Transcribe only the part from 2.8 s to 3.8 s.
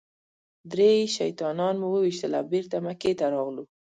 مکې ته راغلو.